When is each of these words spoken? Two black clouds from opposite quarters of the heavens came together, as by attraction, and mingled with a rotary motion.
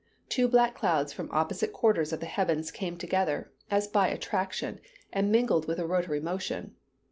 Two 0.29 0.47
black 0.47 0.73
clouds 0.73 1.13
from 1.13 1.29
opposite 1.31 1.71
quarters 1.73 2.11
of 2.11 2.21
the 2.21 2.25
heavens 2.25 2.71
came 2.71 2.97
together, 2.97 3.51
as 3.69 3.87
by 3.87 4.07
attraction, 4.07 4.79
and 5.13 5.31
mingled 5.31 5.67
with 5.67 5.77
a 5.77 5.85
rotary 5.85 6.19
motion. 6.19 6.75